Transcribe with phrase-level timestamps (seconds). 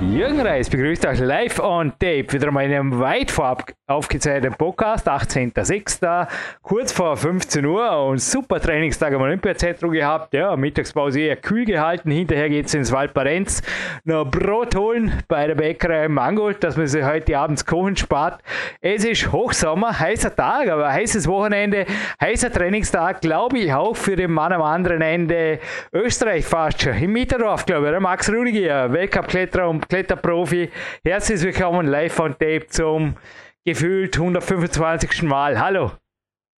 [0.00, 5.08] Jürgen Reis begrüßt euch live on tape wieder mal in einem weit vorab aufgezeichneten Podcast,
[5.08, 6.28] 18.06.
[6.62, 10.32] kurz vor 15 Uhr und super Trainingstag am Olympiazentrum gehabt.
[10.32, 12.10] Ja, Mittagspause eher kühl gehalten.
[12.10, 13.62] Hinterher geht es ins Waldparenz.
[14.04, 18.40] Noch Brot holen bei der Bäckerei Mangold, dass man sich heute abends kochen spart.
[18.80, 21.84] Es ist Hochsommer, heißer Tag, aber heißes Wochenende,
[22.20, 25.58] heißer Trainingstag, glaube ich auch für den Mann am anderen Ende
[25.92, 26.94] Österreich fast schon.
[26.94, 30.70] Im Mitterdorf, glaube ich, der Max Rudiger, Weltcup-Kletterer und Kletterprofi.
[31.04, 33.16] Herzlich willkommen live on tape zum
[33.64, 35.24] gefühlt 125.
[35.24, 35.60] Mal.
[35.60, 35.90] Hallo.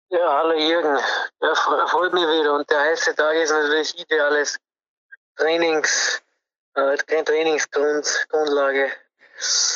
[0.10, 0.98] Ja, hallo Jürgen.
[1.42, 1.56] Ja,
[1.88, 2.56] freut mich wieder.
[2.56, 4.60] Und der heiße Tag ist natürlich ideales
[5.38, 6.22] Trainings,
[6.76, 8.92] äh, Trainingsgrundlage.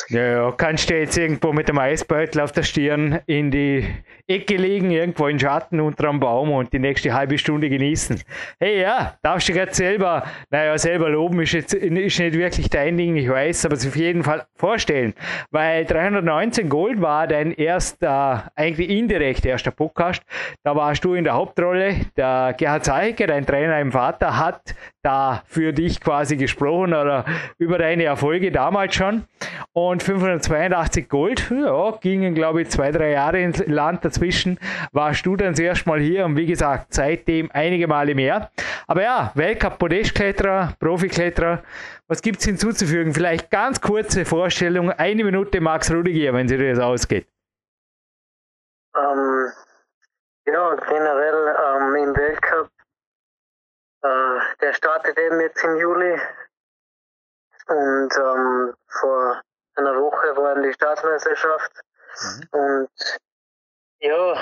[0.08, 4.56] Ja, ja, kannst du jetzt irgendwo mit dem Eisbeutel auf der Stirn in die Ecke
[4.56, 8.20] liegen, irgendwo in Schatten unter einem Baum und die nächste halbe Stunde genießen.
[8.58, 12.96] Hey, ja, darfst du gerade selber, naja, selber loben ist, jetzt, ist nicht wirklich dein
[12.96, 15.14] Ding, ich weiß, aber es auf jeden Fall vorstellen,
[15.50, 20.22] weil 319 Gold war dein erster, eigentlich indirekt erster Podcast.
[20.64, 21.94] Da warst du in der Hauptrolle.
[22.16, 27.24] Der Gerhard Zeiche, dein Trainer im Vater, hat da für dich quasi gesprochen oder
[27.58, 29.24] über deine Erfolge damals schon.
[29.72, 34.58] Und 582 Gold, ja, gingen glaube ich zwei, drei Jahre ins Land dazwischen.
[34.92, 38.50] Warst du dann zuerst mal hier und wie gesagt, seitdem einige Male mehr.
[38.86, 41.62] Aber ja, Weltcup-Podestkletterer, Profikletterer,
[42.08, 43.12] was gibt es hinzuzufügen?
[43.12, 47.26] Vielleicht ganz kurze Vorstellung, eine Minute Max Rudiger, wenn sie dir das ausgeht.
[48.96, 49.52] Ähm,
[50.46, 52.70] ja, generell ähm, im Weltcup
[54.02, 56.20] äh, der startet eben jetzt im Juli.
[57.68, 59.42] Und ähm, vor
[59.74, 61.72] einer Woche war die Staatsmeisterschaft.
[62.20, 62.48] Mhm.
[62.52, 63.18] Und
[64.00, 64.36] ja,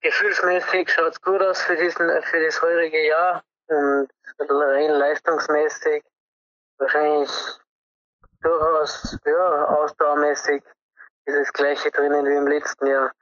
[0.00, 3.42] gefühlsmäßig schaut es gut aus für, diesen, für das heurige Jahr.
[3.68, 6.02] Und rein leistungsmäßig
[6.78, 7.30] wahrscheinlich
[8.42, 10.62] durchaus ja, ausdauermäßig
[11.26, 13.12] ist das gleiche drinnen wie im letzten Jahr.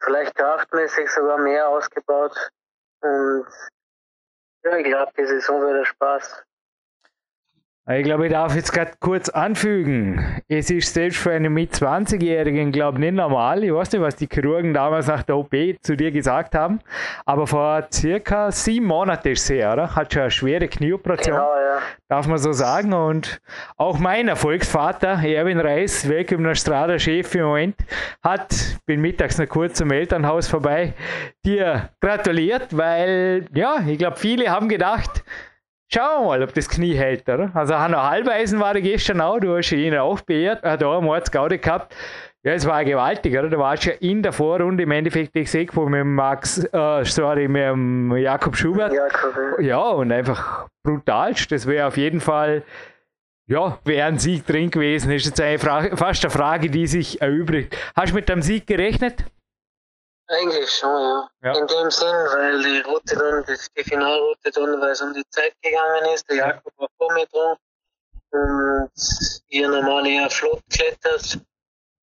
[0.00, 2.36] Vielleicht kraftmäßig sogar mehr ausgebaut.
[3.00, 3.46] Und
[4.64, 6.42] ja, ich glaube, die Saison wird Spaß.
[7.90, 10.40] Ich glaube, ich darf jetzt gerade kurz anfügen.
[10.46, 13.64] Es ist selbst für einen mit 20-Jährigen, glaube ich, nicht normal.
[13.64, 16.78] Ich weiß nicht, was die Chirurgen damals nach der OP zu dir gesagt haben.
[17.26, 19.96] Aber vor circa sieben Monaten ist sie, oder?
[19.96, 21.34] Hat schon eine schwere Knieoperation.
[21.34, 21.80] Genau, ja.
[22.08, 22.92] Darf man so sagen.
[22.92, 23.40] Und
[23.76, 27.76] auch mein Erfolgsvater, Erwin Reis, Weltgymnastrada-Chef im Moment,
[28.22, 30.94] hat, bin mittags noch kurz zum Elternhaus vorbei,
[31.44, 35.24] dir gratuliert, weil, ja, ich glaube, viele haben gedacht,
[35.94, 37.50] Schauen wir mal, ob das Knie hält, oder?
[37.52, 41.94] Also, Hanno Halbeisen war gestern auch, du hast ihn auch beehrt, hat auch Mordsgaude gehabt.
[42.44, 43.50] Ja, es war gewaltig, oder?
[43.50, 47.62] Da warst du ja in der Vorrunde im Endeffekt Exequo mit Max, äh, sorry, mit
[47.62, 48.92] dem Jakob Schubert.
[48.92, 49.64] Jakob, ja.
[49.64, 51.34] ja, und einfach brutal.
[51.50, 52.62] Das wäre auf jeden Fall,
[53.46, 55.10] ja, wäre ein Sieg drin gewesen.
[55.10, 57.76] Das ist jetzt eine Frage, fast eine Frage, die sich erübrigt.
[57.94, 59.24] Hast du mit dem Sieg gerechnet?
[60.28, 61.28] Eigentlich schon, ja.
[61.42, 61.58] ja.
[61.58, 65.28] In dem Sinn, weil die Route dann, die, die Finalroute dann, weil es um die
[65.30, 67.56] Zeit gegangen ist, der Jakob war vor mir dran
[68.30, 68.90] und
[69.48, 71.38] ihr normal eher flott klettert,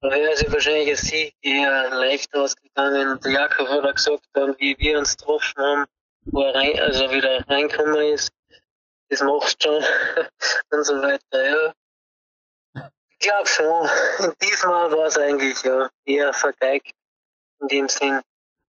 [0.01, 3.09] da wäre sie wahrscheinlich ein Sieg eher leicht ausgegangen.
[3.09, 5.85] Und der Jakob hat auch gesagt, dann, wie wir uns getroffen haben,
[6.25, 8.31] wo er rein, also wieder reingekommen ist,
[9.09, 9.83] das machst du schon
[10.71, 11.73] und so weiter, ja.
[13.09, 13.89] Ich glaube schon.
[14.41, 16.93] Diesmal war es eigentlich ja eher vergeigt
[17.61, 18.21] in dem Sinn.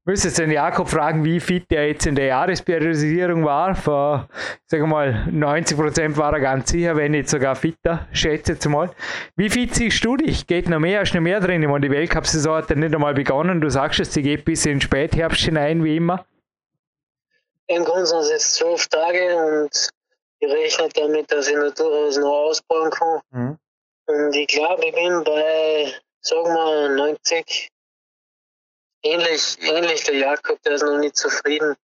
[0.06, 3.74] Müsstest den Jakob fragen, wie fit er jetzt in der Jahresperiodisierung war.
[3.74, 4.28] Vor,
[4.66, 8.90] sag mal, 90 Prozent war er ganz sicher, wenn nicht sogar fitter, schätze jetzt mal.
[9.36, 10.46] Wie fit siehst du dich?
[10.46, 11.62] Geht noch mehr, hast noch mehr drin?
[11.62, 13.60] Ich meine, die Weltcup-Saison hat ja nicht einmal begonnen.
[13.60, 16.24] Du sagst es, sie geht bis in den Spätherbst hinein, wie immer.
[17.66, 19.90] Im Grunde sind es zwölf Tage und
[20.40, 23.20] ich rechne damit, dass ich durchaus noch ausbauen kann.
[23.32, 23.58] Mhm.
[24.06, 25.92] Und ich glaube, ich bin bei,
[26.22, 27.70] sagen wir, 90
[29.02, 31.76] ähnlich, ähnlich der Jakob, der ist noch nicht zufrieden.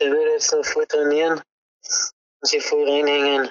[0.00, 1.40] Der würde jetzt noch voll trainieren
[2.40, 3.50] und sich voll reinhängen.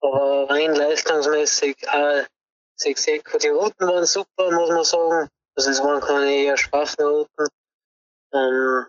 [0.00, 2.24] Aber rein leistungsmäßig, äh,
[2.76, 5.28] Sexeco, die Routen waren super, muss man sagen.
[5.56, 7.48] Also es waren keine eher schwachen Routen.
[8.32, 8.86] Ähm,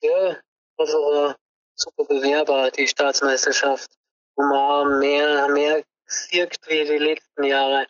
[0.00, 0.36] ja,
[0.78, 1.36] einfach
[1.74, 3.90] super bewehrbar, die Staatsmeisterschaft.
[4.36, 7.86] Wo man auch mehr, mehr sieht wie die letzten Jahre.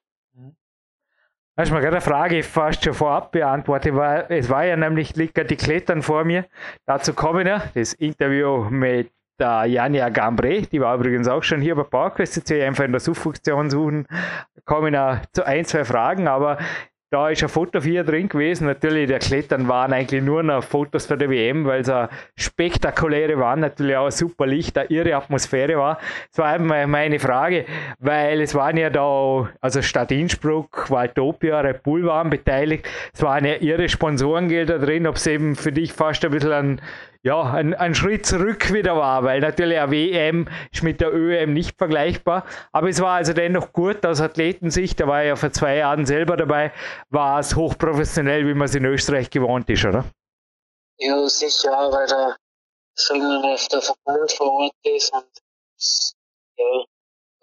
[1.59, 3.95] Hast du mir gerade eine Frage fast schon vorab beantwortet.
[3.95, 6.45] War, es war ja nämlich liegt die Klettern vor mir.
[6.85, 9.11] Dazu kommen ja das Interview mit
[9.41, 13.01] der Jania Gambre, die war übrigens auch schon hier bei PowerQuest, jetzt einfach in der
[13.01, 14.07] Suchfunktion suchen,
[14.65, 16.59] kommen ja zu ein, zwei Fragen, aber
[17.11, 18.67] da ist ein Foto von ihr drin gewesen.
[18.67, 23.39] Natürlich, der Klettern waren eigentlich nur noch Fotos für die WM, weil es eine spektakuläre
[23.39, 25.99] war, natürlich auch super Licht, eine irre Atmosphäre war.
[26.31, 27.65] Das war eben meine Frage,
[28.01, 32.89] weil es waren ja da, also Stadt Innsbruck, Waldopia, Red Bull waren beteiligt.
[33.13, 36.81] Es waren ja ihre Sponsorengelder drin, ob es eben für dich fast ein bisschen ein
[37.23, 41.53] ja, ein, ein Schritt zurück wieder war, weil natürlich eine WM ist mit der ÖM
[41.53, 42.45] nicht vergleichbar.
[42.73, 46.37] Aber es war also dennoch gut aus Athletensicht, da war ja vor zwei Jahren selber
[46.37, 46.73] dabei,
[47.11, 50.05] war es hochprofessionell, wie man es in Österreich gewohnt ist, oder?
[50.99, 52.37] Ja, sicher, weil da
[53.15, 55.27] mal, der Verband vor Ort ist und
[56.57, 56.85] ja,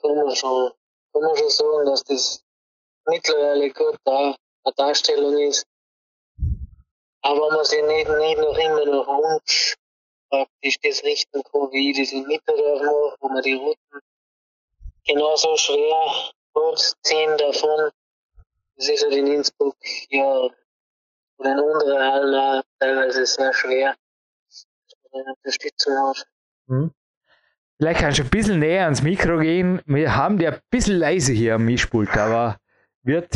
[0.02, 0.72] kann man schon,
[1.14, 2.44] kann man schon sagen, dass das
[3.06, 5.66] mittlerweile gut da eine Darstellung ist.
[7.24, 9.76] Aber man sich nicht, nicht noch immer nach Wunsch
[10.30, 14.02] praktisch das richten kann, wie ich das in Mitterdorf mache, wo man die Routen
[15.06, 16.32] genauso schwer
[17.02, 17.92] ziehen davon.
[18.76, 19.76] Das ist halt in Innsbruck
[20.10, 20.50] ja
[21.38, 23.96] oder in unteren Hallen teilweise sehr schwer,
[24.48, 24.66] dass
[25.12, 26.28] man eine Unterstützung hat.
[26.68, 26.92] Hm.
[27.78, 29.82] Vielleicht kannst du ein bisschen näher ans Mikro gehen.
[29.86, 32.58] Wir haben dir ein bisschen leise hier am Mischpult, aber
[33.04, 33.36] wird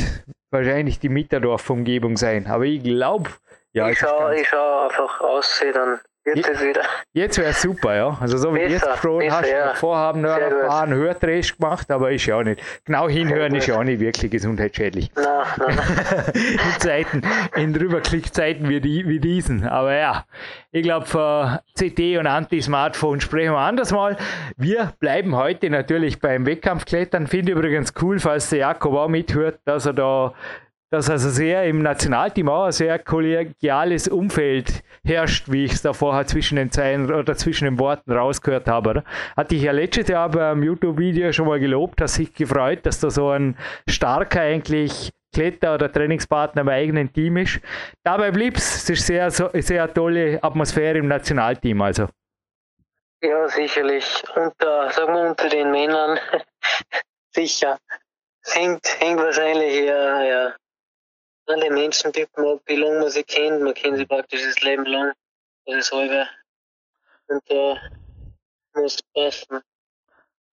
[0.52, 2.48] wahrscheinlich die Mitterdorf-Umgebung sein.
[2.48, 3.30] Aber ich glaube,
[3.78, 6.00] ja, ich schaue schau einfach aus, dann
[6.36, 6.82] wird es wieder.
[7.14, 8.18] Jetzt wäre es super, ja.
[8.20, 9.74] Also so wie besser, jetzt gesprochen hast, ja.
[9.76, 12.62] vorhaben nur ein paar einen Hörträsch gemacht, aber ist ja auch nicht.
[12.86, 15.10] Genau hinhören ist ja auch nicht wirklich gesundheitsschädlich.
[15.16, 15.26] Nein,
[15.58, 15.78] nein.
[16.34, 17.22] in Zeiten,
[17.56, 19.66] in Drüberklickzeiten wie, die, wie diesen.
[19.66, 20.26] Aber ja,
[20.72, 24.18] ich glaube, für CT und Anti-Smartphone sprechen wir anders mal.
[24.58, 27.28] Wir bleiben heute natürlich beim Wettkampfklettern.
[27.28, 30.34] Finde übrigens cool, falls der Jakob auch mithört, dass er da
[30.90, 35.94] dass also sehr im Nationalteam auch ein sehr kollegiales Umfeld herrscht, wie ich es da
[35.94, 38.90] vorher zwischen den Zeilen oder zwischen den Worten rausgehört habe.
[38.92, 39.04] Oder?
[39.36, 43.10] Hatte ich ja letztes Jahr beim YouTube-Video schon mal gelobt, dass sich gefreut, dass da
[43.10, 43.58] so ein
[43.90, 47.60] starker eigentlich Kletter- oder Trainingspartner im eigenen Team ist.
[48.04, 48.84] Dabei blieb es.
[48.84, 51.82] Es ist sehr, sehr tolle Atmosphäre im Nationalteam.
[51.82, 52.08] Also.
[53.22, 54.24] Ja, sicherlich.
[54.36, 56.18] Unter, sagen wir unter den Männern
[57.36, 57.78] sicher.
[58.46, 60.56] Hängt, hängt wahrscheinlich ja, ja
[61.48, 63.62] alle Menschen gibt man, wie lange man sie kennt.
[63.62, 65.14] Man kennt sie praktisch das Leben lang,
[65.66, 66.28] das halbe.
[67.28, 67.82] Und da
[68.74, 69.62] muss es passen.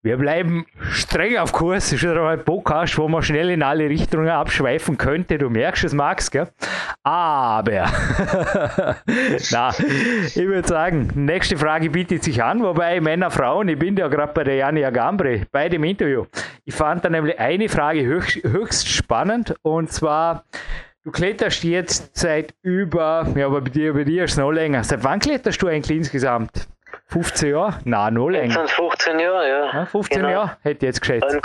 [0.04, 1.84] Wir bleiben streng auf Kurs.
[1.84, 5.38] Das ist wieder ein Podcast, wo man schnell in alle Richtungen abschweifen könnte.
[5.38, 6.46] Du merkst es, Max, gell?
[7.02, 7.86] Aber,
[9.50, 12.62] na, ich würde sagen, nächste Frage bietet sich an.
[12.62, 16.26] Wobei Männer, Frauen, ich bin ja gerade bei der Jania Gambre, bei dem Interview.
[16.66, 19.54] Ich fand da nämlich eine Frage höchst, höchst spannend.
[19.62, 20.44] Und zwar,
[21.04, 24.84] du kletterst jetzt seit über, ja, aber bei dir, bei dir ist es noch länger.
[24.84, 26.68] Seit wann kletterst du eigentlich insgesamt?
[27.06, 27.78] 15 Jahre?
[27.84, 28.60] Nein, noch länger.
[28.60, 29.72] Jetzt 15 Jahre, ja.
[29.72, 30.30] ja 15 genau.
[30.30, 31.38] Jahre, hätte ich jetzt geschätzt.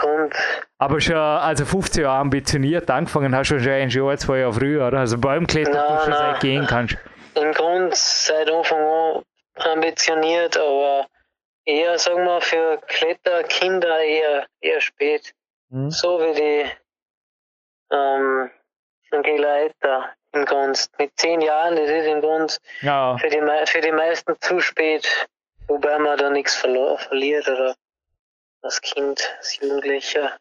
[0.78, 4.88] Aber schon, also 15 Jahre ambitioniert angefangen hast du schon ein Jahr, zwei Jahre früher,
[4.88, 5.00] oder?
[5.00, 6.98] Also Baumklettern nein, schon seit gehen kannst.
[7.36, 9.24] Im Grund seit Anfang an
[9.72, 11.06] ambitioniert, aber
[11.66, 15.34] eher, sagen wir, für Kletterkinder eher, eher spät.
[15.70, 15.92] Hm.
[15.92, 16.72] So wie die
[17.94, 18.50] ähm,
[19.12, 20.90] Angela Etter im Grund.
[20.98, 23.18] Mit zehn Jahren, das ist im Grund ja.
[23.18, 25.28] für, die, für die meisten zu spät
[25.70, 27.76] Wobei man da nichts verliert oder
[28.64, 30.36] als Kind, als Jugendlicher.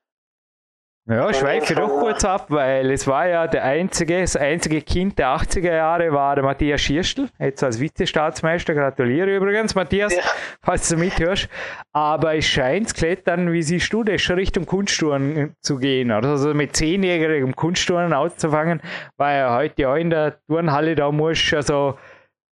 [1.07, 5.29] Ja, schweife doch kurz ab, weil es war ja der einzige, das einzige Kind der
[5.29, 8.75] 80er Jahre war der Matthias Schierstl, jetzt als Vizestaatsmeister.
[8.75, 10.23] Gratuliere übrigens, Matthias, ja.
[10.63, 11.49] falls du mithörst.
[11.93, 16.11] Aber es scheint Klettern, wie siehst du das, schon Richtung Kunsttouren zu gehen.
[16.11, 18.83] Also mit zehnjährigem Kunsttouren auszufangen,
[19.17, 21.99] war ja heute auch in der Turnhalle, da musst also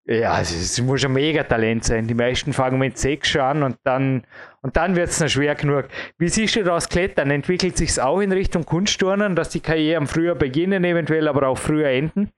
[0.08, 2.06] ja, es muss ein Megatalent sein.
[2.06, 4.25] Die meisten fangen mit sechs schon an und dann,
[4.62, 5.88] und dann wird es noch schwer genug.
[6.16, 7.32] Wie siehst du das Klettern?
[7.32, 11.58] Entwickelt sich es auch in Richtung Kunstturnen, dass die Karrieren früher beginnen, eventuell aber auch
[11.58, 12.32] früher enden?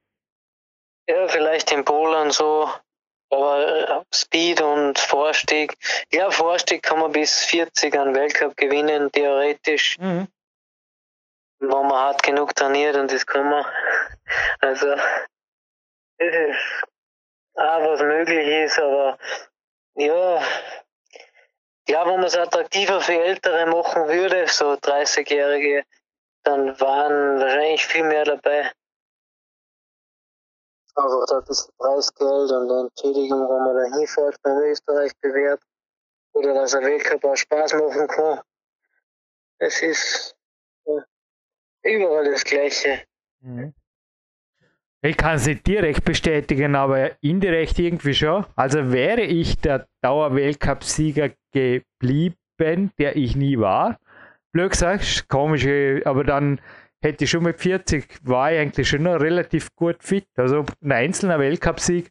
[1.06, 2.70] Ja, vielleicht im Polen so,
[3.30, 5.75] aber äh, Speed und Vorstieg.
[6.10, 9.98] Ja, Vorstieg kann man bis 40 an Weltcup gewinnen, theoretisch.
[9.98, 10.26] Mhm.
[11.60, 13.64] Wenn man hart genug trainiert und das kann man.
[14.60, 14.87] Also,
[16.18, 16.84] das ist
[17.58, 19.18] auch was möglich ist, aber
[19.94, 20.42] ja,
[21.88, 25.84] ja, wenn man es attraktiver für Ältere machen würde, so 30-Jährige,
[26.44, 28.70] dann waren wahrscheinlich viel mehr dabei.
[30.94, 35.62] Einfach da ein bisschen Preisgeld und eine Entschädigung, wenn man da hinfährt, beim Österreich bewährt.
[36.32, 38.40] Oder dass ein Weltcup auch Spaß machen kann.
[39.58, 40.36] Es ist
[40.84, 41.04] ja,
[41.82, 43.02] überall das Gleiche.
[43.40, 43.74] Mhm.
[45.00, 48.45] Ich kann es nicht direkt bestätigen, aber indirekt irgendwie schon.
[48.57, 53.99] Also wäre ich der Dauer-Weltcup-Sieger geblieben, der ich nie war.
[54.52, 55.67] Blöd gesagt, komisch,
[56.05, 56.61] aber dann
[57.00, 60.26] hätte ich schon mit 40, war ich eigentlich schon noch relativ gut fit.
[60.37, 62.11] Also ein einzelner Weltcupsieg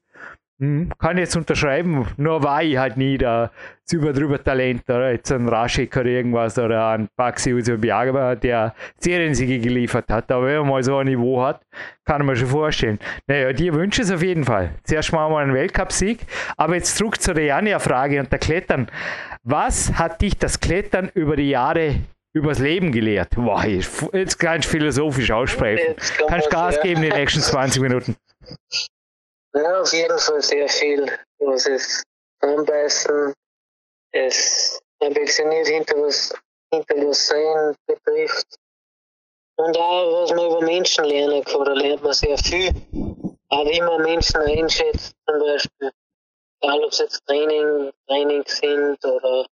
[0.60, 3.52] hm, kann ich jetzt unterschreiben, nur war ich halt nie da
[3.92, 9.60] über drüber Talent oder jetzt ein Raschek oder irgendwas oder ein Baxi Usobiagaba, der Seriensiege
[9.60, 10.32] geliefert hat.
[10.32, 11.62] Aber wenn man mal so ein Niveau hat,
[12.06, 13.00] kann man schon vorstellen.
[13.28, 14.72] Naja, dir wünsche es auf jeden Fall.
[14.84, 16.26] Zuerst mal einen Weltcupsieg.
[16.58, 18.88] Aber jetzt zurück zu der Janja-Frage und der Klettern.
[19.44, 21.96] Was hat dich das Klettern über die Jahre
[22.34, 23.36] übers Leben gelehrt?
[23.36, 25.96] Boah, jetzt kannst du philosophisch aussprechen.
[26.28, 28.16] Kannst Gas geben in den nächsten 20 Minuten.
[29.58, 31.12] Ja, auf jeden Fall sehr viel.
[31.40, 32.04] Was es
[32.42, 33.34] Anbeißen,
[34.12, 36.32] es ambitioniert hinter was,
[36.72, 38.56] hinter was Sein betrifft.
[39.56, 42.70] Und auch, was man über Menschen lernen kann, da lernt man sehr viel.
[43.50, 45.92] Auch wie man Menschen einschätzt, zum Beispiel.
[46.62, 49.48] Egal, ob es jetzt Training, Trainings sind oder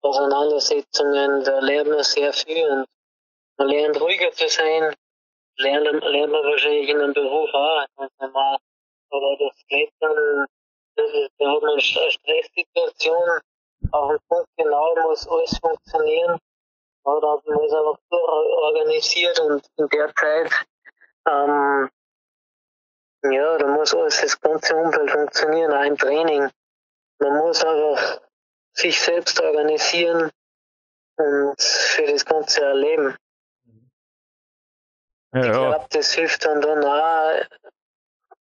[0.00, 2.86] Auseinandersetzungen, da lernt man sehr viel und
[3.58, 4.94] man lernt ruhiger zu sein,
[5.56, 7.84] lernt, lernt man wahrscheinlich in einem Beruf auch.
[7.98, 8.56] Wenn man
[9.10, 10.46] oder das Klettern,
[10.96, 13.40] da hat man eine Stresssituation,
[13.92, 16.38] auf dem Punkt genau muss alles funktionieren.
[17.04, 20.52] Oder man ist einfach organisiert und in der Zeit,
[21.26, 21.90] ähm,
[23.22, 26.50] ja, da muss alles, das ganze Umfeld funktionieren, auch im Training.
[27.18, 28.20] Man muss einfach
[28.74, 30.30] sich selbst organisieren
[31.16, 33.16] und für das ganze erleben.
[35.32, 37.46] Ja, ich glaube, das hilft dann dann auch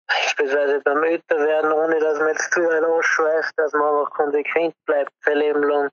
[0.06, 5.12] beispielsweise beim Älterwerden, ohne dass man jetzt zu weit ausschweift, dass man einfach konsequent bleibt,
[5.24, 5.90] sein Leben lang.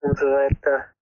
[0.00, 0.93] Und so weiter.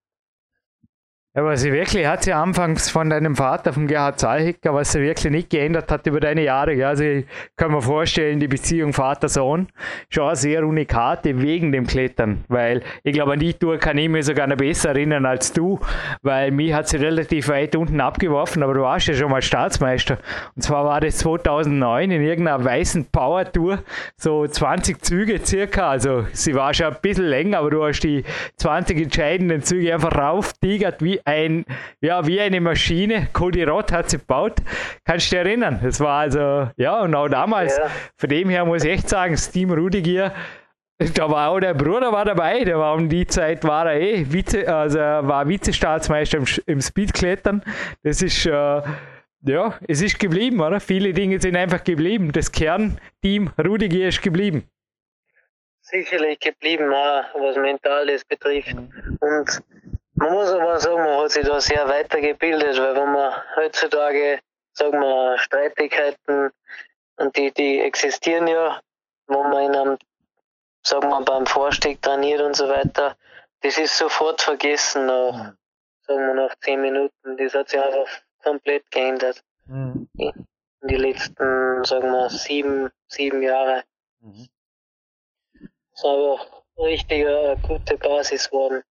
[1.35, 5.01] Ja, was sie wirklich hat sie anfangs von deinem Vater, vom Gerhard Zahlhicker, was sie
[5.01, 6.75] wirklich nicht geändert hat über deine Jahre.
[6.75, 7.25] Ja, also ich
[7.57, 9.69] kann mir vorstellen, die Beziehung Vater-Sohn
[10.11, 14.27] schon sehr unikate wegen dem Klettern, weil ich glaube, an die Tour kann ich mich
[14.27, 15.81] sogar noch besser erinnern als du,
[16.21, 20.19] weil mich hat sie relativ weit unten abgeworfen, aber du warst ja schon mal Staatsmeister.
[20.55, 23.83] Und zwar war das 2009 in irgendeiner weißen Power-Tour,
[24.19, 28.23] so 20 Züge circa, also sie war schon ein bisschen länger, aber du hast die
[28.59, 31.64] 20 entscheidenden Züge einfach rauf, tigert wie ein,
[32.00, 33.29] ja, wie eine Maschine.
[33.33, 34.61] Cody Roth hat sie gebaut.
[35.05, 35.81] Kannst du dich erinnern?
[35.83, 37.91] Das war also, ja, und auch damals, ja.
[38.17, 40.33] von dem her muss ich echt sagen, Steam Rudigier,
[41.14, 44.25] da war auch der Bruder war dabei, der war um die Zeit war er eh
[44.33, 47.62] Vize, also war Vizestaatsmeister im, im Speedklettern.
[48.02, 48.83] Das ist äh,
[49.45, 50.79] ja, es ist geblieben, oder?
[50.79, 52.31] Viele Dinge sind einfach geblieben.
[52.33, 54.69] Das Kernteam Rudigier ist geblieben.
[55.81, 58.76] Sicherlich geblieben, auch was Mentales betrifft.
[59.21, 59.62] Und
[60.23, 64.41] man muss aber sagen, man hat sich da sehr weitergebildet, weil wenn man heutzutage,
[64.73, 66.50] sagen wir, Streitigkeiten,
[67.17, 68.81] und die, die existieren ja,
[69.26, 69.99] wo man in einem,
[70.83, 73.17] sagen wir, beim Vorstieg trainiert und so weiter,
[73.62, 75.59] das ist sofort vergessen nach, mhm.
[76.02, 77.37] sagen wir, nach zehn Minuten.
[77.37, 78.09] Das hat sich einfach
[78.43, 79.43] komplett geändert.
[79.67, 80.09] Mhm.
[80.14, 83.85] In die letzten, sagen wir, sieben, sieben Jahre.
[84.21, 84.49] Mhm.
[85.52, 86.41] Das ist aber
[86.79, 88.83] richtig eine gute Basis geworden.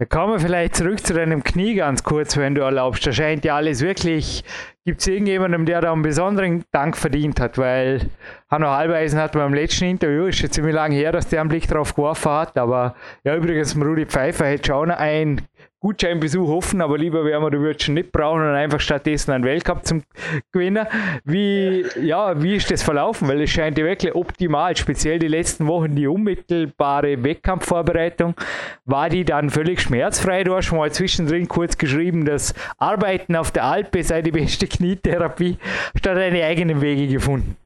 [0.00, 3.04] Wir kommen vielleicht zurück zu deinem Knie ganz kurz, wenn du erlaubst.
[3.04, 4.44] Da scheint ja alles wirklich.
[4.84, 7.58] Gibt es irgendjemandem, der da einen besonderen Dank verdient hat?
[7.58, 8.02] Weil
[8.48, 11.66] Hanno Halbeisen hat beim letzten Interview, ist schon ziemlich lange her, dass der einen Blick
[11.66, 12.56] drauf geworfen hat.
[12.56, 15.42] Aber ja, übrigens, Rudi Pfeiffer hätte schon ein
[15.80, 19.44] Gutscheinbesuch hoffen, aber lieber wären wir, du würdest schon nicht brauchen und einfach stattdessen einen
[19.44, 20.02] Weltcup zum
[20.52, 20.86] Gewinnen.
[21.24, 23.28] Wie, ja, wie ist das verlaufen?
[23.28, 28.34] Weil es scheint ja wirklich optimal, speziell die letzten Wochen, die unmittelbare Wettkampfvorbereitung,
[28.86, 30.42] war die dann völlig schmerzfrei.
[30.42, 35.58] Du hast mal zwischendrin kurz geschrieben, dass Arbeiten auf der Alpe sei die beste Knietherapie.
[35.96, 37.56] statt deine eigenen Wege gefunden?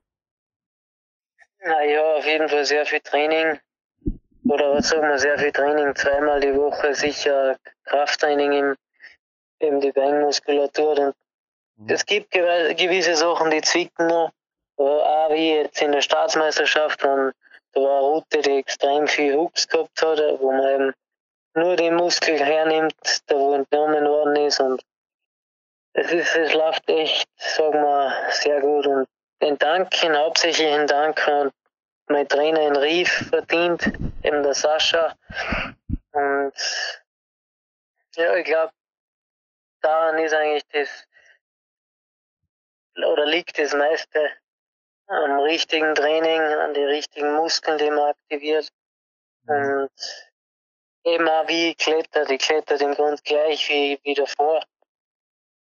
[1.64, 3.58] Ja, auf jeden Fall sehr viel Training
[4.44, 8.76] oder was sagen wir, sehr viel Training, zweimal die Woche sicher Krafttraining im,
[9.58, 10.98] in die Beinmuskulatur.
[10.98, 11.14] Und
[11.76, 11.88] mhm.
[11.88, 14.32] es gibt gewisse Sachen, die zwicken noch.
[14.76, 17.34] Auch wie jetzt in der Staatsmeisterschaft, und
[17.72, 20.94] da war eine Route, die extrem viel Hooks gehabt hat, wo man eben
[21.54, 24.58] nur den Muskel hernimmt, da wo entnommen worden ist.
[24.60, 24.82] Und
[25.92, 28.86] es, ist, es läuft echt, sagen wir, sehr gut.
[28.86, 29.06] Und
[29.40, 31.52] den Dank, den hauptsächlichen Dank an
[32.12, 33.86] mein Trainer in Rief verdient,
[34.22, 35.16] eben der Sascha.
[36.12, 36.52] Und
[38.14, 38.72] ja, ich glaube,
[39.80, 41.08] daran ist eigentlich das,
[42.96, 44.30] oder liegt das meiste
[45.06, 48.68] am richtigen Training, an die richtigen Muskeln, die man aktiviert.
[49.46, 49.90] Und
[51.04, 52.30] eben auch wie ich klettert.
[52.30, 54.62] Ich klettert im Grunde gleich wie, wie davor.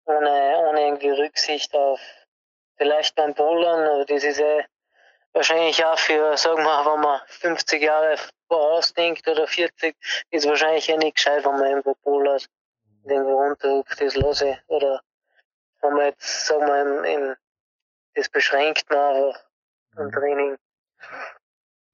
[0.05, 1.99] Ohne, ohne irgendwie Rücksicht auf
[2.77, 4.65] vielleicht beim Bouldern, aber das ist eh
[5.33, 8.17] wahrscheinlich auch für, sagen wir, wenn man 50 Jahre
[8.47, 9.95] vorausdenkt oder 40,
[10.31, 12.47] ist wahrscheinlich ja nicht gescheit, wenn man irgendwo bouldert.
[13.05, 14.57] irgendwo runterruft, das lasse ich.
[14.67, 15.01] Oder
[15.81, 17.35] wenn man jetzt, sagen wir, in, in,
[18.15, 19.43] das beschränkt man einfach
[19.97, 20.11] im mhm.
[20.11, 20.57] Training.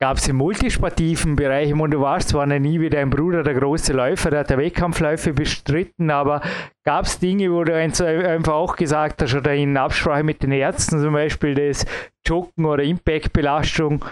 [0.02, 3.54] Gab es im multisportiven Bereich, ich meine, du warst zwar nie wie dein Bruder der
[3.54, 6.42] große Läufer, der hat der Wettkampfläufe bestritten, aber
[6.84, 11.00] gab es Dinge, wo du einfach auch gesagt hast, oder in Absprache mit den Ärzten,
[11.00, 11.86] zum Beispiel das
[12.26, 14.04] Joggen oder Impactbelastung,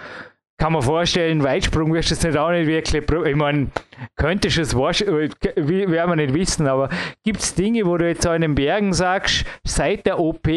[0.56, 3.02] kann man vorstellen, Weitsprung wirst du es nicht auch nicht wirklich.
[3.26, 3.68] Ich meine,
[4.16, 6.88] könntest du es werden wir nicht wissen, aber
[7.24, 10.48] gibt es Dinge, wo du jetzt in den Bergen sagst, seit der OP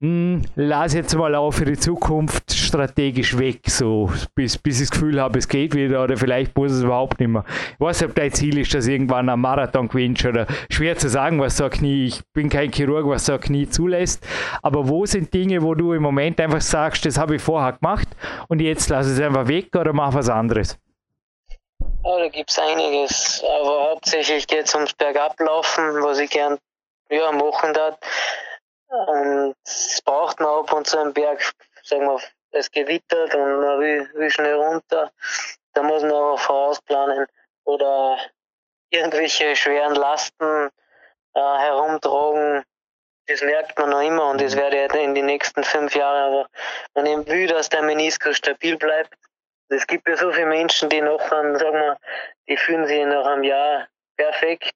[0.00, 4.98] hm, lass jetzt mal auch für die Zukunft strategisch weg, so bis, bis ich das
[4.98, 7.44] Gefühl habe, es geht wieder oder vielleicht muss es überhaupt nicht mehr.
[7.74, 11.08] Ich weiß nicht, ob dein Ziel ist, dass irgendwann ein Marathon gewinnst oder schwer zu
[11.08, 14.26] sagen, was so ein Knie, ich bin kein Chirurg, was so ein Knie zulässt,
[14.60, 18.08] aber wo sind Dinge, wo du im Moment einfach sagst, das habe ich vorher gemacht
[18.48, 20.76] und jetzt lass es einfach weg oder mach was anderes?
[22.02, 26.58] Ja, da gibt es einiges, aber hauptsächlich geht es ums Bergablaufen, was ich gern
[27.08, 27.98] ja, machen darf
[28.88, 31.40] und es braucht man ab und zu einen Berg,
[31.84, 32.18] sagen wir,
[32.54, 35.10] es gewittert und man will, will schnell runter.
[35.72, 37.26] Da muss man auch vorausplanen.
[37.64, 38.18] Oder
[38.90, 40.70] irgendwelche schweren Lasten
[41.34, 42.62] äh, herumtragen.
[43.26, 46.32] Das merkt man noch immer und das werde ich in den nächsten fünf Jahren.
[46.32, 46.48] Aber
[46.94, 49.14] man eben will, dass der Meniskus stabil bleibt.
[49.68, 51.96] Es gibt ja so viele Menschen, die noch, sagen wir,
[52.48, 54.74] die fühlen sich nach einem Jahr perfekt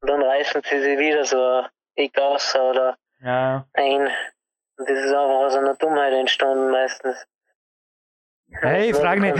[0.00, 1.64] und dann reißen sie sich wieder so
[1.98, 3.66] ein aus oder ja.
[3.74, 4.10] ein.
[4.86, 7.26] Das ist einfach aus einer Dummheit entstanden meistens.
[8.52, 9.36] Hey, ich frage nicht,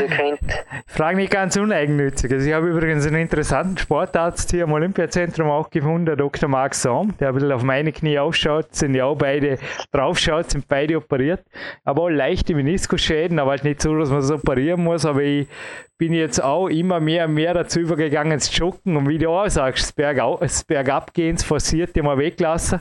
[0.86, 2.30] frag nicht ganz uneigennützig.
[2.32, 6.48] Also ich habe übrigens einen interessanten Sportarzt hier im Olympiazentrum auch gefunden, der Dr.
[6.48, 9.58] Mark Somm, der ein bisschen auf meine Knie ausschaut, sind ja auch beide
[9.92, 11.44] draufschaut, sind beide operiert.
[11.84, 15.04] Aber auch leichte Meniskusschäden, aber halt nicht so, dass man das operieren muss.
[15.04, 15.48] Aber ich
[15.98, 19.48] bin jetzt auch immer mehr und mehr dazu übergegangen zu joggen und wie du auch
[19.48, 22.80] sagst, das, Bergau das Bergabgehen, das forciert immer weglassen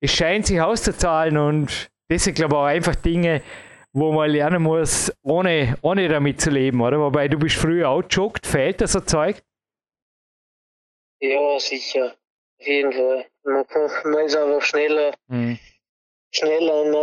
[0.00, 3.42] es scheint sich auszuzahlen und das sind, glaube ich, auch einfach Dinge,
[3.92, 6.98] wo man lernen muss, ohne, ohne damit zu leben, oder?
[7.00, 9.42] Wobei du bist früher auch joggt, fehlt das so Zeug?
[11.20, 12.14] Ja, sicher.
[12.60, 13.26] Auf jeden Fall.
[13.44, 15.14] Man, kann, man ist einfach schneller.
[15.28, 15.58] Mhm.
[16.30, 16.82] Schneller.
[16.82, 16.94] Und,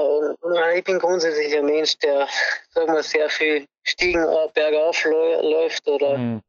[0.41, 2.27] und, ich bin grundsätzlich ein Mensch, der,
[2.69, 6.41] sagen wir, sehr viel Stiegen bergauf läuft oder mhm.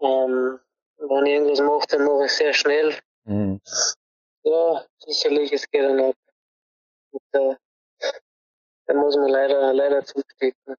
[0.00, 0.60] ähm,
[0.98, 2.94] wenn ich irgendwas mache, dann mache ich sehr schnell.
[3.24, 3.60] Mhm.
[4.44, 6.16] Ja, sicherlich, es geht dann ab.
[7.12, 7.56] Und, äh,
[8.86, 10.76] da muss man leider, leider zurückstecken.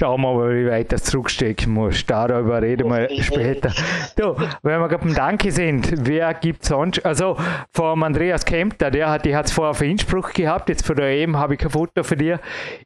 [0.00, 2.06] Schauen wir mal, wie weit das zurückstecken muss.
[2.06, 3.72] Darüber reden wir später.
[4.14, 7.04] Du, wenn wir gerade beim Danke sind, wer gibt sonst?
[7.04, 7.36] Also
[7.72, 11.08] vom Andreas Kempter, der hat, die hat es vorher für Innsbruck gehabt, jetzt von der
[11.18, 12.38] EM habe ich kein Foto für dir.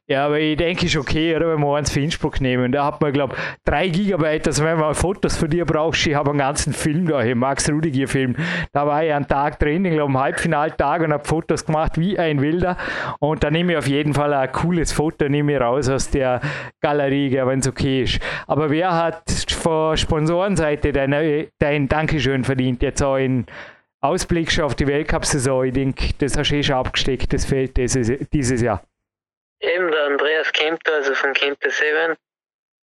[0.07, 2.71] Ja, aber ich denke, ist okay, oder, wenn wir eins für Innsbruck nehmen.
[2.71, 6.15] Da hat man, glaube ich, drei Gigabyte, also wenn man Fotos von dir brauchst, ich
[6.15, 8.35] habe einen ganzen Film da, hier, Max Rudiger Film.
[8.71, 12.17] Da war ich einen Tag drin, ich glaube, am Halbfinaltag und habe Fotos gemacht wie
[12.17, 12.75] ein Wilder.
[13.19, 16.41] Und da nehme ich auf jeden Fall ein cooles Foto, nehme ich raus aus der
[16.81, 18.19] Galerie Galerie, wenn es okay ist.
[18.47, 22.81] Aber wer hat von Sponsorenseite dein, dein Dankeschön verdient?
[22.81, 23.45] Jetzt auch in
[24.01, 25.65] Ausblick schon auf die Weltcup-Saison.
[25.65, 28.83] Ich denke, das hast du eh schon abgesteckt, das fehlt dieses, dieses Jahr.
[29.59, 32.15] Eben der Andreas Kempter, also von Kempter 7.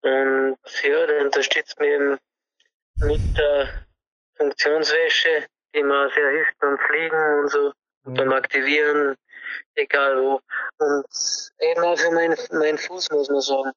[0.04, 2.18] Und ja, der unterstützt mich eben
[2.96, 3.86] mit der
[4.38, 7.72] Funktionswäsche, die mir sehr hilft beim Fliegen und so,
[8.06, 8.14] mhm.
[8.14, 9.16] beim Aktivieren,
[9.76, 10.42] egal wo.
[10.80, 11.06] Und
[11.60, 13.72] eben auch für meinen mein Fuß, muss man sagen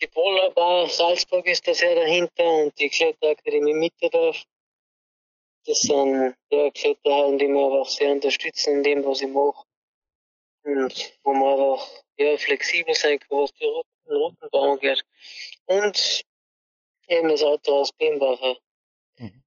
[0.00, 4.42] die Pollerbahn Salzburg ist da sehr dahinter und die Kletterakademie Mitterdorf.
[5.66, 9.64] Das sind ja, Kletterhallen, die mir einfach sehr unterstützen in dem, was ich mache.
[10.64, 13.64] Und wo man einfach ja, flexibel sein kann, was die
[14.06, 15.04] Routenbau angeht.
[15.66, 16.24] Und
[17.08, 18.56] eben das Auto aus Bimbacher.
[19.18, 19.42] Mhm.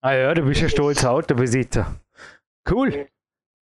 [0.00, 2.00] Ah ja, du bist ein stolzer Autobesitzer.
[2.68, 3.08] Cool.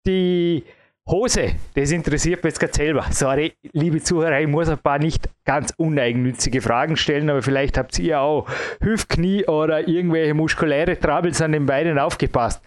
[0.06, 0.66] Die
[1.10, 3.06] Hose, das interessiert mich jetzt gerade selber.
[3.12, 8.00] Sorry, liebe Zuhörer, ich muss ein paar nicht ganz uneigennützige Fragen stellen, aber vielleicht habt
[8.00, 8.48] ihr auch
[8.80, 12.64] Hüftknie oder irgendwelche muskuläre Troubles an den Beinen aufgepasst.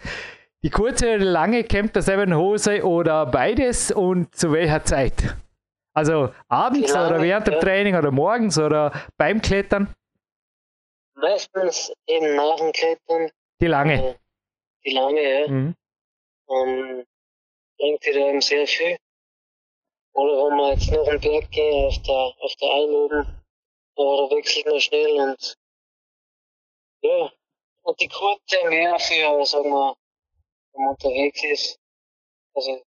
[0.63, 5.35] Die kurze oder lange kämmt das eben Hose oder beides und zu welcher Zeit?
[5.95, 7.59] Also abends lange, oder während dem ja.
[7.59, 9.95] Training oder morgens oder beim Klettern?
[11.15, 13.31] Meistens eben nach dem Klettern.
[13.59, 14.09] Die lange.
[14.09, 14.15] Äh,
[14.85, 15.47] die lange, ja.
[15.47, 15.75] Mhm.
[16.45, 17.03] Um, ähm,
[17.77, 18.97] bringt dir eben sehr viel.
[20.13, 23.43] Oder wenn wir jetzt noch einen Berg gehen auf der, auf der Alm oben,
[23.95, 25.57] da wechselt man schnell und,
[27.01, 27.31] ja.
[27.83, 29.95] Und die Kurze mehr für, sagen wir,
[30.73, 31.79] wenn man unterwegs ist.
[32.53, 32.81] Also,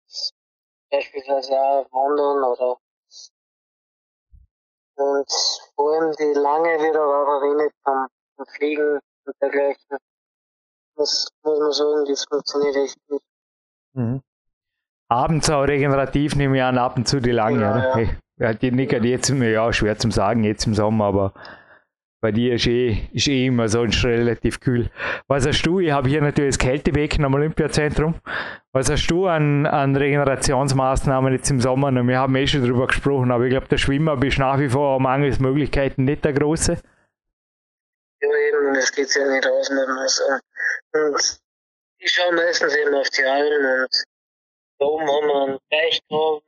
[0.89, 2.77] beispielsweise auch wandern oder,
[4.95, 5.31] und
[5.75, 9.97] vor allem die lange aber auch verwendet beim, beim Fliegen und dergleichen.
[10.95, 13.21] das muss man sagen, das funktioniert echt gut.
[13.93, 14.21] Mhm.
[15.09, 18.01] Abends auch regenerativ nehme ich an, ab und zu die lange, ja, oder?
[18.01, 18.09] Ja.
[18.37, 21.33] ja, die nickert jetzt, ja, schwer zum sagen, jetzt im Sommer, aber
[22.21, 24.89] bei dir ist eh, ist eh immer sonst relativ kühl.
[25.27, 25.79] Was hast du?
[25.79, 28.15] Ich habe hier natürlich das Kältebecken am Olympiazentrum.
[28.71, 31.91] Was hast du an, an Regenerationsmaßnahmen jetzt im Sommer?
[31.91, 34.99] Wir haben eh schon darüber gesprochen, aber ich glaube, der Schwimmer bist nach wie vor
[34.99, 36.77] mangels Möglichkeiten nicht der Große.
[38.21, 40.41] Ja, eben, das geht ja nicht aus, muss man sagen.
[40.93, 41.39] Und
[41.99, 44.03] ich schaue meistens eben auf die Almen und
[44.79, 46.43] oben haben wir einen Teichgraben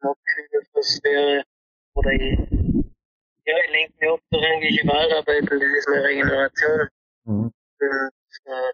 [0.00, 0.18] und
[0.60, 1.44] Atmosphäre
[1.94, 2.38] oder ich,
[3.46, 6.88] ja, ich lenke mich ab durch irgendwelche Waldarbeiten, das ist meine Regeneration.
[7.24, 7.44] Mhm.
[7.44, 8.72] Und äh,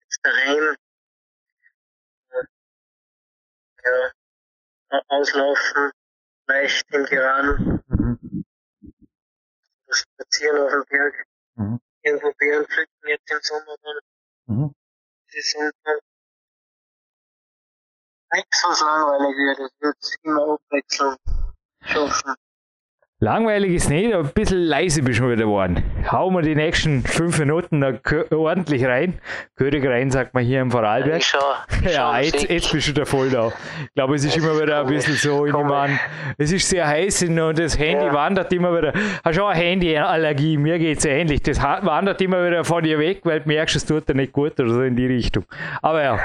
[0.00, 0.76] jetzt daheim
[2.30, 4.10] äh,
[4.90, 5.90] ja, auslaufen,
[6.46, 8.44] leicht im Geraden, mhm.
[9.90, 11.26] spazieren auf dem Berg,
[11.56, 11.80] mhm.
[12.02, 13.98] irgendwo Beeren pflücken jetzt im Sommer dann.
[14.46, 14.74] Mhm.
[15.26, 15.98] Das ist dann
[18.34, 19.58] nichts, was langweilig wird.
[19.60, 21.16] Es wird immer Abwechslung
[21.82, 22.34] schaffen.
[23.20, 25.82] Langweilig ist nicht, aber ein bisschen leise bist du wieder geworden.
[26.10, 27.92] Hauen wir die nächsten fünf Minuten da
[28.36, 29.20] ordentlich rein.
[29.56, 31.18] König rein, sagt man hier im Vorarlberg.
[31.18, 31.38] Ich schau,
[31.84, 33.52] ich ja, jetzt, jetzt bist du da voll da.
[33.84, 35.98] Ich glaube, es ist immer wieder ein bisschen so, ich meine,
[36.38, 38.12] es ist sehr heiß und das Handy ja.
[38.12, 38.92] wandert immer wieder.
[39.24, 40.56] Hast du auch eine Handyallergie?
[40.56, 41.40] Mir geht es ähnlich.
[41.40, 44.58] Das wandert immer wieder von dir weg, weil du merkst, es tut dir nicht gut
[44.58, 45.44] oder so in die Richtung.
[45.82, 46.18] Aber ja,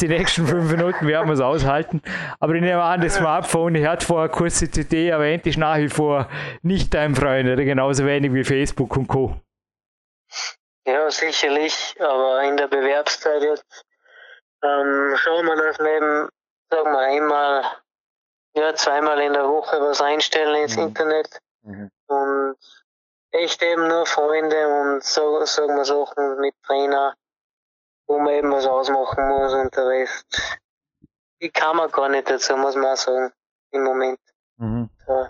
[0.00, 2.02] die nächsten fünf Minuten werden wir es aushalten.
[2.40, 5.78] Aber ich nehme an, das Smartphone, ich hatte vorher kurz die CD erwähnt, ist nach
[5.78, 6.28] wie vor
[6.62, 9.36] nicht dein Freund, oder genauso wenig wie Facebook und Co.
[10.86, 13.84] Ja, sicherlich, aber in der Bewerbszeit jetzt
[14.62, 16.28] ähm, schauen wir, dass wir eben,
[16.70, 17.64] sagen wir, einmal,
[18.54, 20.84] ja, zweimal in der Woche was einstellen ins mhm.
[20.84, 21.90] Internet mhm.
[22.06, 22.56] und
[23.32, 27.14] echt eben nur Freunde und so, sagen wir Sachen mit Trainer,
[28.06, 30.58] wo man eben was ausmachen muss und der Rest,
[31.42, 33.32] die kann man gar nicht dazu, muss man auch sagen,
[33.72, 34.20] im Moment.
[34.56, 34.88] Mhm.
[35.06, 35.26] So.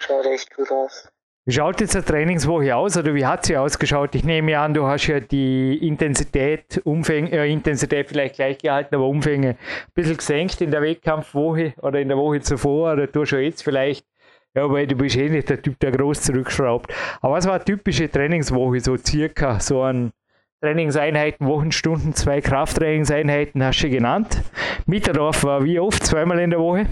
[0.00, 1.08] Schaut echt gut aus.
[1.46, 4.14] Wie schaut jetzt eine Trainingswoche aus oder wie hat sie ausgeschaut?
[4.14, 9.06] Ich nehme an, du hast ja die Intensität, Umfänge, äh, Intensität vielleicht gleich gehalten, aber
[9.06, 9.56] Umfänge ein
[9.94, 14.06] bisschen gesenkt in der Wettkampfwoche oder in der Woche zuvor oder du schon jetzt vielleicht,
[14.54, 16.92] ja, weil du bist eh nicht der Typ, der groß zurückschraubt.
[17.20, 20.12] Aber was war eine typische Trainingswoche, so circa, so an
[20.60, 24.42] Trainingseinheiten, Wochenstunden, zwei Krafttrainingseinheiten hast du genannt.
[24.84, 26.86] Mitterdorf war wie oft, zweimal in der Woche?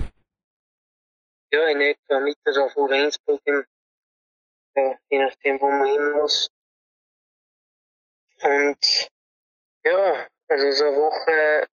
[1.52, 3.64] Ja, in etwa Mittag oder Innsbruck, im,
[4.76, 6.50] ja, je nachdem, wo man hin muss.
[8.42, 9.10] Und
[9.84, 11.66] ja, also so eine Woche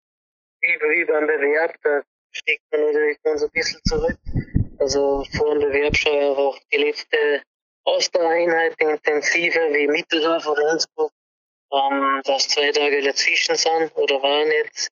[0.61, 4.19] wie, wie beim Bewerb, da steckt man natürlich so ein bisschen zurück.
[4.79, 7.43] Also vor dem Bewerb schon einfach die letzte
[7.85, 11.13] Ausdauereinheit intensiver wie Mitteldorf oder Innsbruck,
[11.73, 14.89] ähm, dass zwei Tage dazwischen sind oder waren jetzt.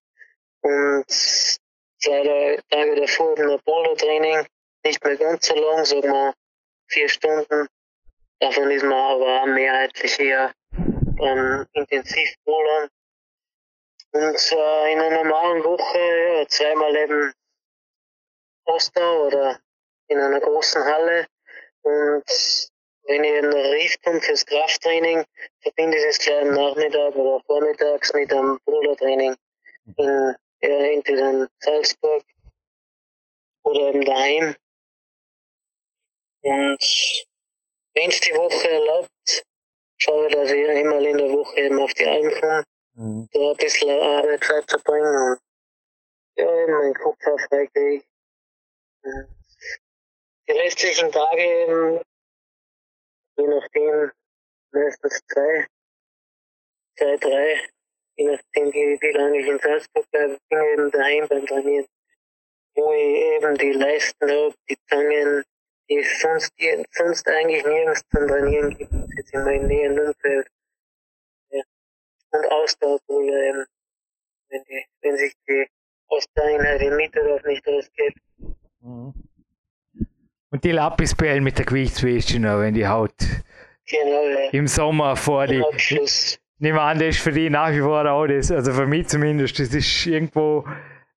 [0.62, 4.46] Und zwei Tage davor ein Polo-Training
[4.84, 6.34] nicht mehr ganz so lang, sagen wir
[6.88, 7.68] vier Stunden.
[8.40, 12.88] Davon ist man aber mehrheitlich eher ähm, intensiv bouldern.
[14.12, 17.32] Und äh, in einer normalen Woche ja, zweimal eben
[18.64, 19.60] Ostau oder
[20.08, 21.26] in einer großen Halle.
[21.82, 22.24] Und
[23.04, 25.24] wenn ich in Rief komme fürs Krafttraining,
[25.60, 29.36] verbinde ich es gleich am Nachmittag oder vormittags mit einem Bouldertraining
[29.96, 32.24] in, ja, entweder in Salzburg
[33.62, 34.54] oder eben daheim.
[36.42, 37.26] Und
[37.94, 39.44] wenn es die Woche erlaubt,
[39.98, 43.29] schaue ich, dass ich einmal in der Woche eben auf die Alm komme, mhm.
[43.33, 45.40] da ein bisschen Arbeit verbringen und
[46.37, 48.05] ja, eben meinen Kopf freikriege.
[50.48, 52.00] Die restlichen Tage eben,
[53.37, 54.12] je nachdem,
[54.72, 55.66] meistens zwei,
[56.96, 57.68] zwei, drei,
[58.16, 61.87] je nachdem, wie, wie lange ich in Salzburg bleibe, bin ich eben daheim beim Trainieren,
[62.74, 65.44] wo ich eben die Leisten habe, die Zangen,
[65.90, 70.46] die es sonst, die sonst eigentlich nirgends zum Trainieren gibt, jetzt in meinem näheren Umfeld.
[71.50, 71.62] Ja.
[72.31, 73.64] Und Ausdauerbrüder eben,
[74.48, 75.66] wenn, die, wenn sich die
[76.09, 78.14] Ausdauereinheit im Mitterdorf nicht ausgeht.
[78.81, 79.14] Mhm.
[80.53, 83.14] Und die Lapisperlen mit der Gewichtswäsche noch, wenn die Haut
[83.87, 84.50] genau, ja.
[84.50, 85.62] im Sommer vor die.
[86.62, 89.09] Nehmen wir an, das ist für die nach wie vor auch das, also für mich
[89.09, 90.66] zumindest, das ist irgendwo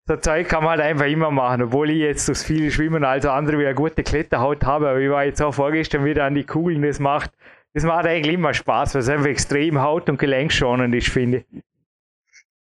[0.06, 3.26] so Zeug kann man halt einfach immer machen, obwohl ich jetzt das viele Schwimmen als
[3.26, 6.46] andere wie eine gute Kletterhaut habe, aber ich war jetzt auch vorgestern wieder an die
[6.46, 7.32] Kugeln, das macht,
[7.74, 11.63] das macht eigentlich immer Spaß, weil es einfach extrem haut- und gelenkschonend ist, finde ich.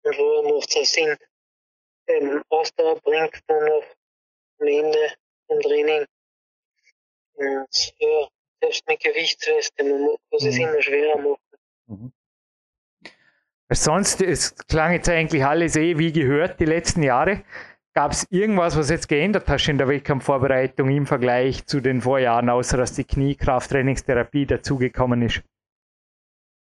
[0.03, 1.15] Und wo macht es Sinn?
[2.07, 3.83] Ähm, Ausdauer bringt dann noch
[4.59, 5.13] am Ende
[5.47, 6.05] vom Training.
[7.35, 8.27] Und ja,
[8.61, 10.61] selbst mit Gewichtsweste, man muss es mhm.
[10.61, 11.37] immer schwerer machen.
[11.87, 12.13] Mhm.
[13.73, 17.43] Sonst, es klang jetzt eigentlich alles eh wie gehört die letzten Jahre.
[17.93, 22.49] Gab es irgendwas, was jetzt geändert hast in der Wettkampfvorbereitung im Vergleich zu den Vorjahren,
[22.49, 25.41] außer dass die Kniekrafttrainingstherapie dazugekommen ist?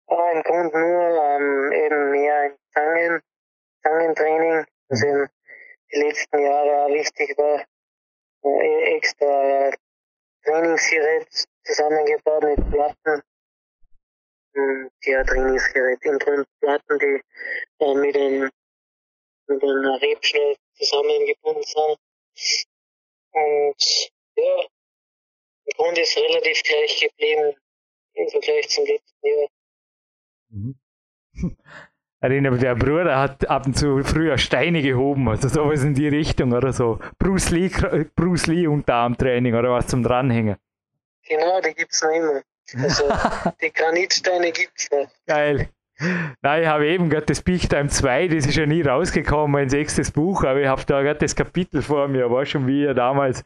[0.09, 3.21] Ja, Im Grunde nur ähm, eben mehr Zangen,
[3.83, 5.27] Zangentraining, was eben
[5.93, 7.63] die letzten Jahre auch wichtig war.
[8.43, 9.71] Äh, extra
[10.43, 11.27] Trainingsgerät
[11.63, 13.21] zusammengebaut mit Platten.
[14.53, 17.21] Und ja, Trainingsgerät im Grunde Platten, die
[17.79, 18.49] äh, mit einem
[19.47, 21.97] mit einem Rebschnell zusammengebunden sind.
[23.31, 24.61] Und ja,
[25.65, 27.55] im Grunde ist relativ gleich geblieben
[28.13, 29.47] im Vergleich zum letzten Jahr.
[30.49, 30.79] Mhm.
[32.21, 36.51] Erinnere der Bruder hat ab und zu früher Steine gehoben, also sowas in die Richtung
[36.51, 36.99] oder so.
[37.17, 37.69] Bruce Lee,
[38.13, 40.57] Bruce Lee Unterarmtraining oder was zum Dranhängen.
[41.23, 42.41] Genau, die gibt es noch immer.
[42.77, 43.03] Also
[43.61, 45.07] die Granitsteine gibt es noch.
[45.25, 45.69] Geil.
[46.41, 49.69] Nein, ich habe eben gerade das Big Time 2, das ist ja nie rausgekommen, mein
[49.69, 53.43] sechstes Buch, aber ich habe da gerade das Kapitel vor mir, war schon wie damals,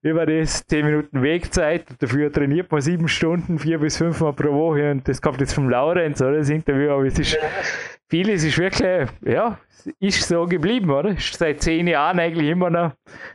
[0.00, 4.32] wie war das, 10 Minuten Wegzeit, dafür trainiert man sieben Stunden, vier bis fünf Mal
[4.32, 7.38] pro Woche und das kommt jetzt vom Laurenz, oder, das Interview, aber es ist,
[8.08, 9.58] vieles ist wirklich, ja,
[9.98, 11.10] ist so geblieben, oder?
[11.10, 12.92] Ist seit zehn Jahren eigentlich immer noch.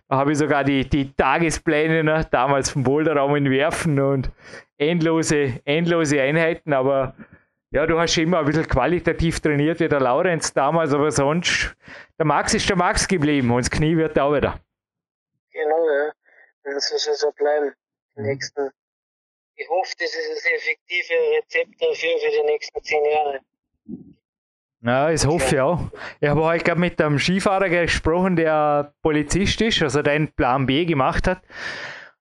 [0.08, 4.32] Da habe ich sogar die, die Tagespläne noch, damals vom Boulderraum entwerfen und
[4.78, 7.16] endlose, endlose Einheiten, aber
[7.72, 11.76] ja, du hast immer ein bisschen qualitativ trainiert wie der Laurenz damals, aber sonst,
[12.18, 14.60] der Max ist der Max geblieben und das Knie wird auch wieder.
[15.52, 16.12] Genau, ja.
[16.64, 17.74] Und das soll so bleiben.
[18.16, 18.28] Die mhm.
[18.28, 18.70] nächsten.
[19.58, 23.40] Ich hoffe, das ist das effektive Rezept dafür für die nächsten zehn Jahre.
[24.82, 25.80] Ja, ich hoffe auch.
[26.20, 30.86] Ich habe heute gerade mit einem Skifahrer gesprochen, der Polizist ist, also den Plan B
[30.86, 31.42] gemacht hat.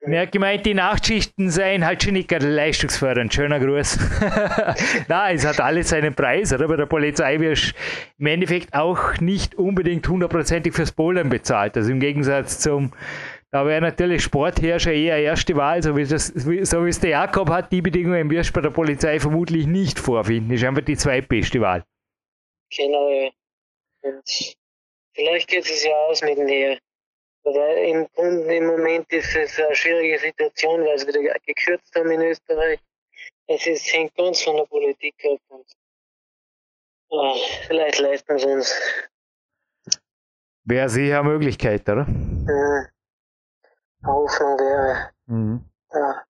[0.07, 3.33] Hat gemeint, die Nachtschichten seien halt schon nicht gerade leistungsfördernd.
[3.33, 3.99] Schöner Gruß.
[5.09, 6.53] Nein, es hat alles seinen Preis.
[6.53, 6.69] Oder?
[6.69, 7.75] Bei der Polizei wirst
[8.19, 11.77] im Endeffekt auch nicht unbedingt hundertprozentig fürs Bouldern bezahlt.
[11.77, 12.93] Also im Gegensatz zum,
[13.51, 17.49] da wäre natürlich Sportherrscher eher erste Wahl, so wie, das, so wie es der Jakob
[17.49, 20.53] hat, die Bedingungen wirst du bei der Polizei vermutlich nicht vorfinden.
[20.53, 21.83] Ist einfach die zweitbeste Wahl.
[22.77, 23.31] Genau, ja.
[24.03, 24.55] Und
[25.15, 26.79] vielleicht geht es ja aus mit dem Heer.
[27.45, 32.23] Aber im im Moment ist es eine schwierige Situation, weil sie wieder gekürzt haben in
[32.23, 32.81] Österreich.
[33.47, 35.41] Es ist, hängt ganz von der Politik ab.
[35.49, 35.67] Und,
[37.09, 38.75] oh, vielleicht leisten sie uns.
[40.65, 42.07] Wäre sicher eine Möglichkeit, oder?
[42.09, 42.87] Ja.
[44.07, 45.11] Hoffnung wäre.
[45.27, 45.65] Mhm.
[45.93, 46.25] Ja.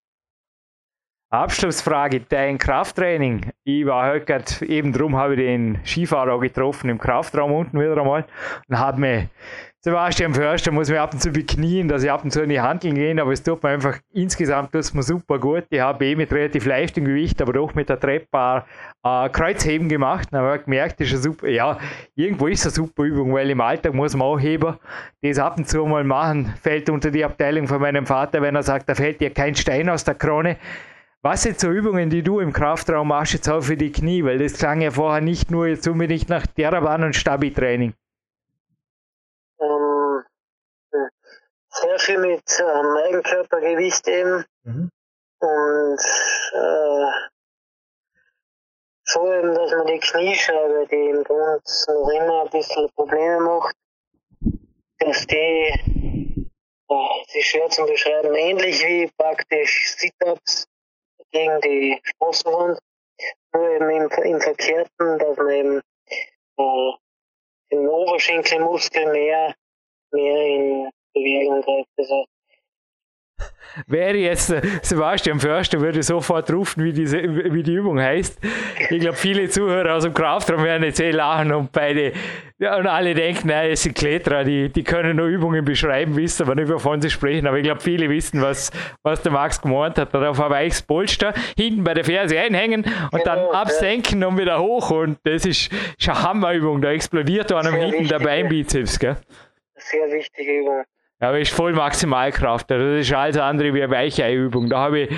[1.30, 3.52] Abschlussfrage, dein Krafttraining.
[3.64, 7.98] Ich war heute gerade, eben drum habe ich den Skifahrer getroffen im Kraftraum unten wieder
[7.98, 8.26] einmal
[8.68, 9.30] und habe mir
[9.86, 12.58] Sebastian Förster muss mir ab und zu beknien, dass ich ab und zu in die
[12.58, 15.64] Handeln gehe, aber es tut mir einfach insgesamt tut's mir super gut.
[15.68, 18.64] Ich habe eh mit relativ leichtem Gewicht, aber doch mit der Treppe
[19.02, 20.28] äh, Kreuzheben gemacht.
[20.30, 21.76] Dann habe ich gemerkt, das ist eine super, ja,
[22.14, 24.74] irgendwo ist eine super Übung, weil im Alltag muss man auch heben.
[25.20, 28.62] Das ab und zu mal machen, fällt unter die Abteilung von meinem Vater, wenn er
[28.62, 30.56] sagt, da fällt dir kein Stein aus der Krone.
[31.20, 34.24] Was sind so Übungen, die du im Kraftraum machst, jetzt auch für die Knie?
[34.24, 37.92] Weil das klang ja vorher nicht nur jetzt unbedingt nach Terraban und Stabi-Training.
[39.60, 40.22] Ähm,
[41.74, 44.44] sehr viel mit ähm, Eigenkörpergewicht eben.
[44.62, 44.90] Mhm.
[45.40, 46.00] Und
[46.52, 47.10] äh,
[49.04, 53.76] so eben, dass man die Kniescheibe, die im Grunde noch immer ein bisschen Probleme macht,
[54.98, 56.50] dass die,
[56.88, 60.66] oh, die schwer zu beschreiben, ähnlich wie praktisch Sit-Ups
[61.30, 62.78] gegen die Sprossenwand,
[63.52, 65.80] nur eben im, im Verkehrten, dass man eben
[66.56, 66.92] äh,
[67.70, 69.54] den Oberschenkelmuskel mehr,
[70.12, 71.88] mehr in Treibt.
[71.96, 72.26] Also
[73.86, 77.22] Wäre jetzt äh, Sebastian Förster, würde sofort rufen, wie, diese,
[77.52, 78.38] wie die Übung heißt.
[78.90, 82.12] Ich glaube, viele Zuhörer aus dem Kraftraum werden jetzt eh lachen und beide
[82.58, 86.44] ja, und alle denken, nein, es sind Kletterer, die, die können nur Übungen beschreiben, wissen
[86.44, 87.48] aber nicht, wovon sie sprechen.
[87.48, 88.70] Aber ich glaube, viele wissen, was,
[89.02, 90.14] was der Max gemeint hat.
[90.14, 94.92] Darauf ein weiches Polster, hinten bei der Ferse einhängen und dann absenken und wieder hoch.
[94.92, 96.80] Und das ist, ist eine Hammerübung.
[96.80, 99.00] Da explodiert einem hinten der Beinbizeps.
[99.00, 99.16] Gell?
[99.74, 100.84] Sehr wichtige Übung.
[101.24, 102.70] Ja, aber ist voll Maximalkraft.
[102.70, 104.68] Das ist alles andere wie eine Weichei-Übung.
[104.68, 105.08] Da habe ich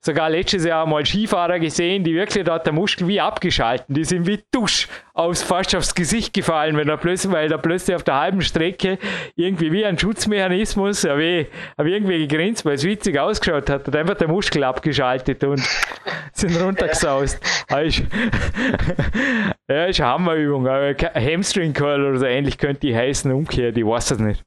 [0.00, 3.94] sogar letztes Jahr mal Skifahrer gesehen, die wirklich da der Muskel wie abgeschalten.
[3.94, 7.94] Die sind wie Dusch aus, fast aufs Gesicht gefallen, wenn er plötzlich, weil er plötzlich
[7.94, 8.98] auf der halben Strecke
[9.36, 11.46] irgendwie wie ein Schutzmechanismus, habe ich,
[11.78, 15.62] hab ich irgendwie gegrinst, weil es witzig ausgeschaut hat, hat einfach der Muskel abgeschaltet und
[16.32, 17.40] sind runtergesaust.
[17.70, 17.78] ja,
[19.84, 20.66] ist eine Hammerübung.
[20.68, 24.42] Hamstring Curl oder so ähnlich könnte die heißen, umkehrt, ich weiß es nicht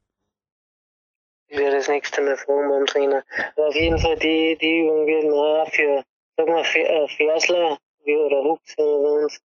[1.58, 3.24] werde das nächste Mal fragen beim Trainer.
[3.56, 6.04] Aber auf jeden Fall, die, die Übung wird man auch für,
[6.38, 9.42] sag mal, äh, Fersler oder Hooks bei uns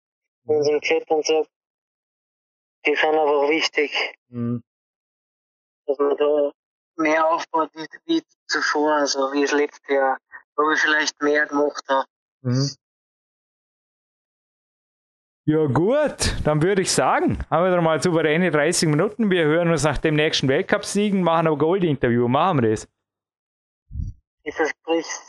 [0.49, 1.51] unseren Klettern sagt,
[2.87, 4.15] die sind einfach wichtig.
[4.29, 4.63] Mhm.
[5.87, 6.53] Dass man da
[6.97, 10.19] mehr aufbaut wie, wie zuvor, also wie das letzte Jahr,
[10.57, 12.09] wo ich vielleicht mehr gemacht habe.
[12.43, 12.75] Mhm.
[15.49, 19.31] Ja gut, dann würde ich sagen, haben wir dann mal souveräne 30 Minuten.
[19.31, 22.29] Wir hören uns nach dem nächsten Weltcup-Siegen, machen ein Gold-Interview.
[22.29, 22.87] Machen wir das?
[24.43, 25.23] Ich versprich's.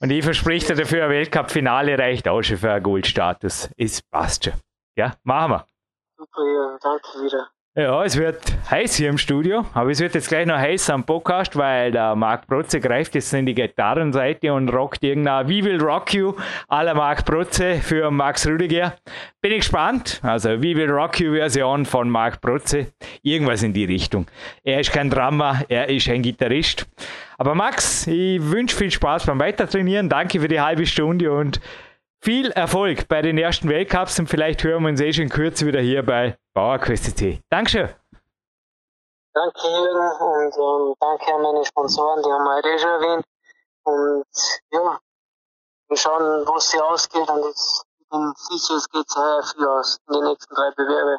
[0.00, 3.68] Und ich verspreche dir dafür, ein Weltcup-Finale reicht auch schon für einen Goldstatus.
[3.76, 4.54] Es passt schon.
[4.96, 5.66] Ja, machen wir.
[6.16, 7.50] Super, ja, danke wieder.
[7.80, 11.02] Ja, es wird heiß hier im Studio, aber es wird jetzt gleich noch heiß am
[11.02, 15.80] Podcast, weil der Marc Protze greift jetzt in die Gitarrenseite und rockt irgendein We Will
[15.80, 16.34] Rock You
[16.68, 18.96] aller Marc Protze für Max Rüdiger.
[19.40, 20.20] Bin ich gespannt.
[20.22, 22.88] Also We Will Rock You Version von Marc Protze.
[23.22, 24.26] Irgendwas in die Richtung.
[24.62, 26.86] Er ist kein Drama, er ist ein Gitarrist.
[27.38, 30.10] Aber Max, ich wünsche viel Spaß beim Weitertrainieren.
[30.10, 31.62] Danke für die halbe Stunde und
[32.22, 35.80] viel Erfolg bei den ersten Weltcups und vielleicht hören wir uns eh schon Kürze wieder
[35.80, 37.40] hier bei Bauerquest.de.
[37.48, 37.88] Dankeschön.
[39.32, 43.24] Danke Jürgen und ähm, danke an meine Sponsoren, die haben wir eh schon erwähnt.
[43.84, 44.26] Und
[44.72, 44.98] ja,
[45.88, 49.98] wir schauen, wo es hier ausgeht und ich bin sicher, es geht sehr viel aus
[50.08, 51.18] in den nächsten drei Bewerbe.